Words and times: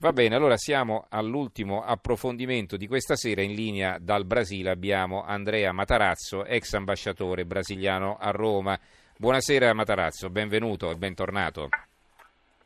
Va 0.00 0.12
bene, 0.12 0.36
allora 0.36 0.56
siamo 0.56 1.06
all'ultimo 1.10 1.82
approfondimento 1.82 2.76
di 2.76 2.86
questa 2.86 3.16
sera. 3.16 3.42
In 3.42 3.54
linea 3.54 3.98
dal 3.98 4.24
Brasile 4.26 4.70
abbiamo 4.70 5.24
Andrea 5.24 5.72
Matarazzo, 5.72 6.44
ex 6.44 6.72
ambasciatore 6.74 7.44
brasiliano 7.44 8.16
a 8.16 8.30
Roma. 8.30 8.78
Buonasera 9.16 9.74
Matarazzo, 9.74 10.30
benvenuto 10.30 10.88
e 10.92 10.94
bentornato. 10.94 11.70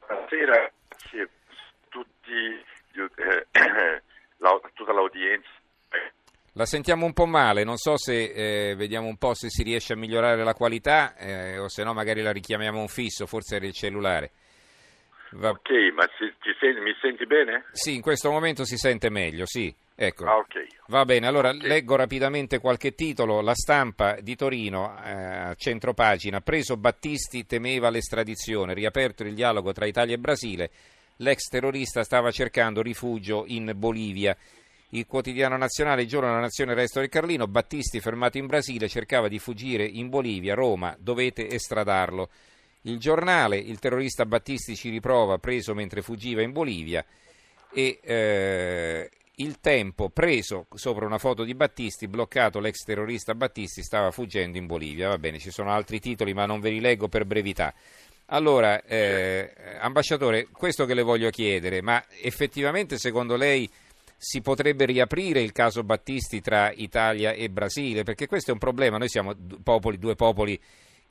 Buonasera 0.07 0.63
a 0.63 1.29
tutti, 1.89 2.63
eh, 3.15 3.47
la, 4.37 4.61
tutta 4.75 4.93
l'audienza. 4.93 5.49
La 6.53 6.67
sentiamo 6.67 7.07
un 7.07 7.15
po' 7.15 7.25
male, 7.25 7.65
non 7.65 7.79
so 7.79 7.97
se 7.97 8.25
eh, 8.25 8.75
vediamo 8.75 9.07
un 9.07 9.17
po' 9.17 9.33
se 9.33 9.49
si 9.49 9.63
riesce 9.63 9.95
a 9.95 9.97
migliorare 9.97 10.45
la 10.45 10.53
qualità 10.53 11.17
eh, 11.17 11.57
o 11.57 11.69
se 11.71 11.83
no 11.83 11.95
magari 11.95 12.21
la 12.21 12.31
richiamiamo 12.31 12.79
un 12.79 12.89
fisso, 12.89 13.25
forse 13.25 13.57
era 13.57 13.65
il 13.65 13.73
cellulare. 13.73 14.33
Va... 15.33 15.51
Ok, 15.51 15.71
ma 15.95 16.09
si, 16.19 16.33
senti, 16.61 16.81
mi 16.81 16.95
senti 17.01 17.27
bene? 17.27 17.65
Sì, 17.73 17.95
in 17.95 18.01
questo 18.01 18.31
momento 18.31 18.65
si 18.65 18.77
sente 18.77 19.09
meglio, 19.11 19.47
sì. 19.47 19.75
Ecco. 19.95 20.25
Ah, 20.25 20.39
okay. 20.39 20.67
Va 20.87 21.05
bene, 21.05 21.27
allora 21.27 21.51
okay. 21.51 21.69
leggo 21.69 21.97
rapidamente 21.97 22.59
qualche 22.59 22.95
titolo. 22.95 23.41
La 23.41 23.55
stampa 23.55 24.17
di 24.21 24.35
Torino, 24.35 24.99
eh, 25.05 25.55
centro 25.57 25.95
pagina, 25.95 26.41
preso 26.41 26.77
Battisti, 26.77 27.47
temeva 27.47 27.91
l'estradizione, 27.91 28.75
riaperto 28.75 29.23
il 29.23 29.35
dialogo 29.35 29.73
tra 29.73 29.87
Italia 29.87 30.15
e 30.15 30.19
Brasile, 30.19 30.71
l'ex 31.17 31.49
terrorista 31.49 32.03
stava 32.03 32.31
cercando 32.31 32.83
rifugio 32.83 33.45
in 33.47 33.73
Bolivia. 33.77 34.37
Il 34.91 35.07
quotidiano 35.07 35.57
nazionale, 35.57 36.03
il 36.03 36.09
giorno 36.09 36.29
della 36.29 36.41
nazione, 36.41 36.75
resto 36.75 37.01
del 37.01 37.09
Carlino, 37.09 37.47
Battisti 37.47 38.01
fermato 38.01 38.39
in 38.39 38.47
Brasile, 38.47 38.89
cercava 38.89 39.29
di 39.29 39.39
fuggire 39.39 39.85
in 39.85 40.09
Bolivia, 40.09 40.55
Roma, 40.55 40.95
dovete 40.99 41.49
estradarlo. 41.49 42.29
Il 42.83 42.99
giornale, 42.99 43.57
il 43.59 43.79
terrorista 43.79 44.27
Battisti 44.27 44.75
ci 44.75 44.91
riprova, 44.91 45.39
preso 45.39 45.75
mentre 45.75 46.03
fuggiva 46.03 46.43
in 46.43 46.51
Bolivia 46.51 47.05
e 47.73 48.01
eh, 48.03 49.11
il 49.37 49.61
tempo 49.61 50.11
preso 50.11 50.67
sopra 50.75 51.07
una 51.07 51.19
foto 51.19 51.45
di 51.45 51.55
Battisti, 51.55 52.09
bloccato 52.09 52.59
l'ex 52.59 52.85
terrorista 52.85 53.35
Battisti, 53.35 53.83
stava 53.83 54.11
fuggendo 54.11 54.59
in 54.59 54.67
Bolivia. 54.67 55.09
Va 55.09 55.19
bene, 55.19 55.39
ci 55.39 55.51
sono 55.51 55.71
altri 55.71 56.01
titoli 56.01 56.35
ma 56.35 56.45
non 56.45 56.61
ve 56.61 56.71
li 56.71 56.81
leggo 56.81 57.09
per 57.09 57.25
brevità. 57.25 57.73
Allora, 58.27 58.83
eh, 58.83 59.53
ambasciatore, 59.79 60.49
questo 60.51 60.85
che 60.85 60.95
le 60.95 61.03
voglio 61.03 61.31
chiedere, 61.31 61.83
ma 61.83 62.03
effettivamente 62.21 62.99
secondo 62.99 63.37
lei 63.37 63.69
si 64.17 64.41
potrebbe 64.41 64.87
riaprire 64.87 65.41
il 65.41 65.53
caso 65.53 65.83
Battisti 65.85 66.41
tra 66.41 66.73
Italia 66.73 67.33
e 67.33 67.49
Brasile? 67.49 68.03
Perché 68.05 68.27
questo 68.27 68.51
è 68.51 68.53
un 68.55 68.59
problema, 68.59 68.97
noi 68.97 69.09
siamo 69.09 69.35
popoli, 69.63 69.99
due 69.99 70.15
popoli 70.15 70.59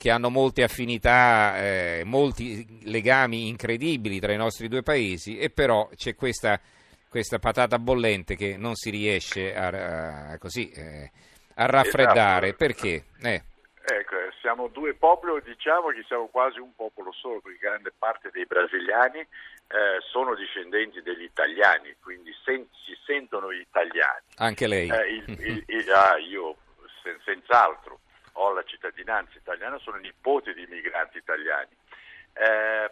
che 0.02 0.10
hanno 0.10 0.30
molte 0.30 0.64
affinità, 0.64 1.56
eh, 1.58 2.02
molti 2.04 2.90
legami 2.90 3.46
incredibili 3.46 4.18
tra 4.18 4.32
i 4.32 4.36
nostri 4.36 4.66
due 4.66 4.82
paesi 4.82 5.38
e 5.38 5.48
però 5.48 5.88
c'è 5.94 6.16
questa, 6.16 6.58
questa 7.08 7.38
patata 7.38 7.78
bollente 7.78 8.34
che 8.34 8.56
non 8.56 8.74
si 8.74 8.90
riesce 8.90 9.54
a, 9.54 10.32
a, 10.32 10.38
così, 10.38 10.68
eh, 10.72 11.08
a 11.54 11.66
raffreddare. 11.66 12.48
Esatto. 12.48 12.64
Perché? 12.64 13.04
Eh. 13.22 13.42
Ecco, 13.84 14.16
siamo 14.40 14.66
due 14.66 14.94
popoli, 14.94 15.40
diciamo 15.44 15.90
che 15.90 16.02
siamo 16.08 16.26
quasi 16.26 16.58
un 16.58 16.74
popolo 16.74 17.12
solo, 17.12 17.38
perché 17.38 17.58
grande 17.58 17.92
parte 17.96 18.30
dei 18.32 18.44
brasiliani 18.44 19.20
eh, 19.20 19.28
sono 20.10 20.34
discendenti 20.34 21.00
degli 21.00 21.22
italiani, 21.22 21.94
quindi 22.02 22.34
sen- 22.44 22.66
si 22.84 22.98
sentono 23.06 23.52
italiani. 23.52 24.26
Anche 24.38 24.66
lei? 24.66 24.88
Eh, 24.88 25.14
il, 25.14 25.24
il, 25.28 25.62
il, 25.78 25.92
ah, 25.92 26.18
io 26.18 26.56
sen- 27.04 27.20
senz'altro 27.24 28.00
ho 28.32 28.52
la 28.52 28.64
cittadinanza 28.64 29.36
italiana, 29.36 29.78
sono 29.78 29.96
nipote 29.96 30.54
di 30.54 30.66
migranti 30.68 31.18
italiani. 31.18 31.70
Eh, 32.34 32.90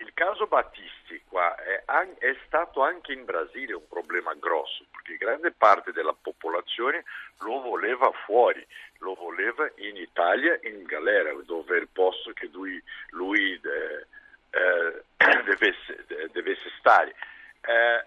il 0.00 0.12
caso 0.14 0.46
Battisti 0.46 1.22
qua 1.28 1.54
è, 1.56 1.84
è, 2.18 2.36
stato 2.46 2.82
anche 2.82 3.12
in 3.12 3.24
Brasile 3.24 3.74
un 3.74 3.86
problema 3.86 4.32
grosso, 4.34 4.84
perché 4.90 5.16
grande 5.16 5.52
parte 5.52 5.92
della 5.92 6.14
popolazione 6.18 7.04
lo 7.40 7.60
voleva 7.60 8.10
fuori, 8.24 8.66
lo 8.98 9.14
voleva 9.14 9.70
in 9.76 9.96
Italia, 9.96 10.58
in 10.62 10.84
galera, 10.84 11.32
dove 11.44 11.76
è 11.76 11.80
il 11.80 11.88
posto 11.88 12.32
che 12.32 12.48
lui, 12.50 12.82
lui 13.10 13.60
eh, 13.62 14.06
eh, 14.50 15.02
devesse, 15.44 16.04
devesse, 16.32 16.70
stare. 16.78 17.14
Eh, 17.60 18.04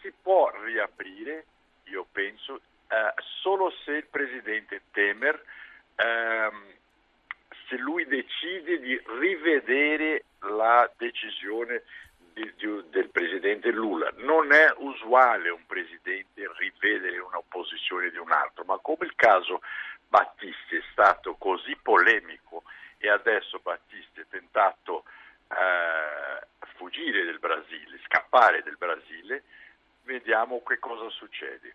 si 0.00 0.12
può 0.22 0.50
riaprire, 0.62 1.44
io 1.84 2.06
penso, 2.10 2.60
eh, 2.88 3.12
solo 3.42 3.70
se 3.84 3.92
il 3.92 4.06
presidente 4.06 4.82
Temer 4.92 5.42
ehm, 5.96 6.72
se 7.68 7.76
lui 7.76 8.04
decide 8.06 8.78
di 8.80 9.00
rivedere 9.20 10.24
la 10.40 10.90
decisione 10.96 11.82
di, 12.34 12.52
di, 12.56 12.84
del 12.90 13.08
presidente 13.10 13.70
Lula. 13.70 14.10
Non 14.16 14.52
è 14.52 14.72
usuale 14.76 15.48
un 15.50 15.64
presidente 15.66 16.50
rivedere 16.58 17.18
una 17.18 17.40
posizione 17.48 18.10
di 18.10 18.18
un 18.18 18.30
altro, 18.30 18.64
ma 18.64 18.78
come 18.78 19.06
il 19.06 19.14
caso 19.14 19.60
Battisti 20.08 20.76
è 20.76 20.82
stato 20.92 21.34
così 21.36 21.76
polemico 21.80 22.64
e 22.98 23.08
adesso 23.08 23.60
Battisti 23.62 24.20
è 24.20 24.26
tentato 24.28 25.04
eh, 25.48 26.46
fuggire 26.76 27.24
del 27.24 27.38
Brasile, 27.38 28.00
scappare 28.04 28.62
del 28.62 28.76
Brasile, 28.76 29.42
vediamo 30.02 30.62
che 30.62 30.78
cosa 30.78 31.08
succede. 31.10 31.74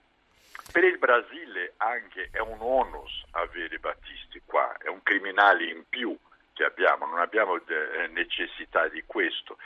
Per 0.72 0.84
il 0.84 0.98
Brasile 0.98 1.74
anche 1.78 2.30
è 2.32 2.40
un 2.40 2.58
onus 2.60 3.24
avere 3.32 3.80
Battisti 3.80 4.42
qua, 4.46 4.76
è 4.78 4.88
un 4.88 5.02
criminale 5.02 5.66
in 5.66 5.84
più 5.90 6.16
che 6.54 6.64
abbiamo, 6.64 7.06
non 7.06 7.20
abbiamo 7.20 7.56
eh, 7.56 8.08
necessità 8.10 8.88
di 8.88 9.04
questo, 9.06 9.58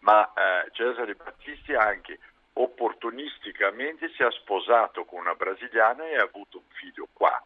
ma 0.00 0.32
eh, 0.32 0.70
Cesare 0.72 1.14
Battisti 1.14 1.74
anche 1.74 2.18
opportunisticamente 2.54 4.10
si 4.16 4.22
è 4.22 4.30
sposato 4.30 5.04
con 5.04 5.20
una 5.20 5.34
brasiliana 5.34 6.08
e 6.08 6.16
ha 6.16 6.22
avuto 6.22 6.58
un 6.58 6.68
figlio 6.70 7.06
qua. 7.12 7.40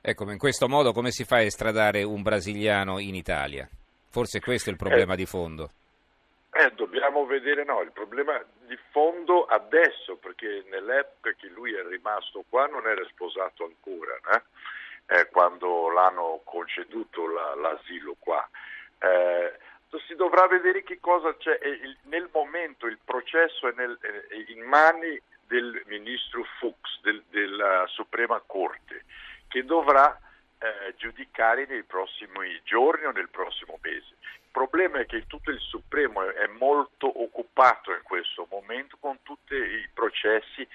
Ecco, 0.00 0.30
in 0.30 0.38
questo 0.38 0.68
modo 0.68 0.92
come 0.92 1.10
si 1.10 1.24
fa 1.24 1.36
a 1.36 1.42
estradare 1.42 2.02
un 2.02 2.22
brasiliano 2.22 2.98
in 2.98 3.14
Italia? 3.14 3.68
Forse 4.08 4.40
questo 4.40 4.70
è 4.70 4.72
il 4.72 4.78
problema 4.78 5.14
eh, 5.14 5.16
di 5.16 5.26
fondo. 5.26 5.70
Eh, 6.62 6.70
dobbiamo 6.74 7.26
vedere, 7.26 7.64
no, 7.64 7.80
il 7.80 7.90
problema 7.90 8.40
di 8.66 8.78
fondo 8.92 9.46
adesso, 9.46 10.14
perché 10.14 10.64
nell'epoca 10.68 11.32
che 11.32 11.48
lui 11.48 11.74
è 11.74 11.82
rimasto 11.84 12.44
qua 12.48 12.66
non 12.66 12.86
era 12.86 13.04
sposato 13.08 13.64
ancora, 13.64 14.16
né? 14.30 14.42
eh, 15.06 15.28
quando 15.30 15.90
l'hanno 15.90 16.40
conceduto 16.44 17.26
la, 17.26 17.56
l'asilo 17.56 18.14
qua. 18.16 18.48
Eh, 19.00 19.58
si 20.06 20.14
dovrà 20.14 20.46
vedere 20.46 20.84
che 20.84 21.00
cosa 21.00 21.36
c'è. 21.36 21.58
Il, 21.64 21.96
nel 22.02 22.28
momento 22.32 22.86
il 22.86 22.98
processo 23.04 23.66
è, 23.66 23.72
nel, 23.74 23.98
è, 24.00 24.52
in 24.52 24.60
mani 24.60 25.20
del 25.48 25.82
ministro 25.86 26.44
Fuchs 26.60 27.00
del, 27.02 27.24
della 27.30 27.86
Suprema 27.88 28.40
Corte, 28.46 29.04
che 29.48 29.64
dovrà 29.64 30.16
eh, 30.62 30.94
giudicare 30.96 31.66
nei 31.66 31.82
prossimi 31.82 32.60
giorni 32.62 33.06
o 33.06 33.10
nel 33.10 33.28
prossimo 33.28 33.78
mese. 33.82 34.14
Il 34.20 34.52
problema 34.52 35.00
è 35.00 35.06
che 35.06 35.26
tutto 35.26 35.50
il 35.50 35.58
Supremo 35.58 36.22
è 36.22 36.46
molto 36.46 37.22
occupato 37.22 37.92
in 37.92 38.02
questo 38.02 38.46
momento 38.48 38.96
con 39.00 39.18
tutti 39.22 39.54
i 39.54 39.88
processi 39.92 40.66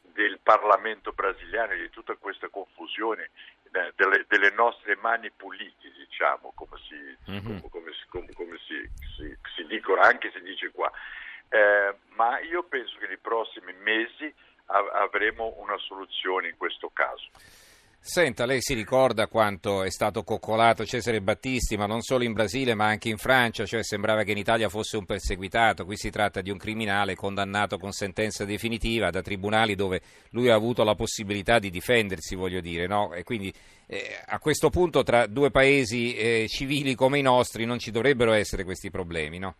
del 0.00 0.40
Parlamento 0.42 1.12
brasiliano 1.12 1.72
e 1.72 1.78
di 1.78 1.90
tutta 1.90 2.16
questa 2.16 2.48
confusione 2.48 3.30
eh, 3.70 3.92
delle, 3.94 4.24
delle, 4.26 4.50
nostre 4.50 4.96
mani 4.96 5.30
pulite, 5.30 5.92
diciamo, 5.92 6.52
come 6.54 6.78
si, 6.88 7.30
mm-hmm. 7.30 7.60
come, 7.68 7.92
come, 8.08 8.32
come 8.32 8.58
si, 8.66 8.90
si, 9.16 9.36
si, 9.54 9.66
dicono, 9.66 10.00
anche 10.00 10.32
si 10.32 10.40
dice 10.40 10.70
qua. 10.70 10.90
Eh, 11.50 11.94
ma 12.16 12.40
io 12.40 12.64
penso 12.64 12.98
che 12.98 13.06
nei 13.06 13.18
prossimi 13.18 13.72
mesi 13.74 14.32
av- 14.66 14.90
avremo 14.94 15.54
una 15.58 15.76
soluzione 15.78 16.48
in 16.48 16.56
questo 16.56 16.90
caso. 16.92 17.28
Senta, 18.08 18.46
lei 18.46 18.62
si 18.62 18.72
ricorda 18.72 19.26
quanto 19.26 19.82
è 19.82 19.90
stato 19.90 20.22
coccolato 20.22 20.86
Cesare 20.86 21.20
Battisti, 21.20 21.76
ma 21.76 21.86
non 21.86 22.02
solo 22.02 22.22
in 22.22 22.34
Brasile, 22.34 22.72
ma 22.74 22.86
anche 22.86 23.08
in 23.08 23.16
Francia, 23.16 23.66
cioè 23.66 23.82
sembrava 23.82 24.22
che 24.22 24.30
in 24.30 24.38
Italia 24.38 24.68
fosse 24.68 24.96
un 24.96 25.04
perseguitato. 25.04 25.84
Qui 25.84 25.96
si 25.96 26.08
tratta 26.08 26.40
di 26.40 26.50
un 26.50 26.56
criminale 26.56 27.16
condannato 27.16 27.78
con 27.78 27.90
sentenza 27.90 28.44
definitiva 28.44 29.10
da 29.10 29.22
tribunali 29.22 29.74
dove 29.74 30.02
lui 30.30 30.50
ha 30.50 30.54
avuto 30.54 30.84
la 30.84 30.94
possibilità 30.94 31.58
di 31.58 31.68
difendersi, 31.68 32.36
voglio 32.36 32.60
dire, 32.60 32.86
no? 32.86 33.12
E 33.12 33.24
quindi 33.24 33.52
eh, 33.88 34.22
a 34.24 34.38
questo 34.38 34.70
punto 34.70 35.02
tra 35.02 35.26
due 35.26 35.50
paesi 35.50 36.14
eh, 36.14 36.46
civili 36.48 36.94
come 36.94 37.18
i 37.18 37.22
nostri 37.22 37.64
non 37.64 37.80
ci 37.80 37.90
dovrebbero 37.90 38.32
essere 38.32 38.62
questi 38.62 38.88
problemi, 38.88 39.40
no? 39.40 39.56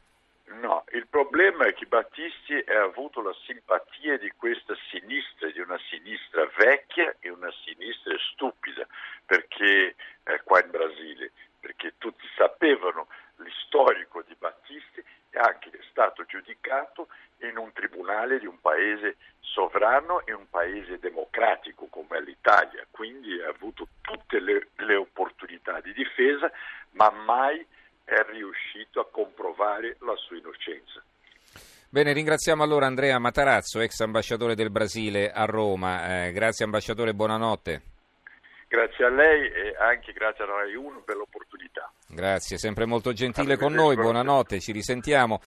Problema 1.17 1.65
è 1.65 1.73
che 1.73 1.87
Battisti 1.87 2.63
ha 2.67 2.83
avuto 2.83 3.23
la 3.23 3.35
simpatia 3.47 4.19
di 4.19 4.31
questa 4.37 4.77
sinistra, 4.91 5.49
di 5.49 5.61
una 5.61 5.79
sinistra 5.89 6.47
vecchia 6.59 7.17
e 7.21 7.31
una 7.31 7.51
sinistra 7.65 8.15
stupida, 8.33 8.87
perché 9.25 9.95
eh, 10.25 10.43
qua 10.45 10.63
in 10.63 10.71
Brasile, 10.71 11.33
perché 11.59 11.95
tutti 11.97 12.27
sapevano 12.37 13.09
l'istorico 13.37 14.25
di 14.27 14.35
Battisti 14.39 15.03
e 15.31 15.39
anche 15.39 15.71
è 15.71 15.81
stato 15.89 16.23
giudicato 16.27 17.09
in 17.49 17.57
un 17.57 17.73
tribunale 17.73 18.39
di 18.39 18.47
un 18.47 18.61
paese 18.61 19.17
sovrano 19.41 20.21
e 20.27 20.35
un 20.35 20.51
paese 20.51 20.99
democratico 20.99 21.87
come 21.87 22.21
l'Italia, 22.21 22.87
quindi 22.91 23.41
ha 23.41 23.49
avuto 23.49 23.89
tutte 24.03 24.39
le, 24.39 24.69
le 24.77 24.97
opportunità 24.97 25.81
di 25.81 25.95
difesa, 25.95 26.53
ma 26.91 27.09
mai 27.09 27.67
è 28.07 28.25
riuscito 28.31 29.01
a 29.01 29.09
comprovare 29.11 29.97
la 30.01 30.15
sua 30.15 30.37
innocenza. 30.37 31.03
Bene, 31.89 32.13
ringraziamo 32.13 32.63
allora 32.63 32.87
Andrea 32.87 33.19
Matarazzo, 33.19 33.81
ex 33.81 34.01
ambasciatore 34.01 34.55
del 34.55 34.71
Brasile 34.71 35.31
a 35.31 35.45
Roma. 35.45 36.27
Eh, 36.27 36.33
grazie 36.33 36.65
ambasciatore, 36.65 37.15
buonanotte. 37.15 37.83
Grazie 38.69 39.05
a 39.05 39.09
lei 39.09 39.51
e 39.51 39.77
anche 39.79 40.13
grazie 40.13 40.45
a 40.45 40.49
Rai 40.49 40.75
1 40.75 41.03
per 41.05 41.17
l'opportunità. 41.17 41.91
Grazie, 42.09 42.59
sempre 42.59 42.85
molto 42.85 43.13
gentile 43.13 43.57
con 43.57 43.73
noi, 43.73 43.97
buonanotte, 43.97 44.61
ci 44.61 44.73
risentiamo. 44.73 45.41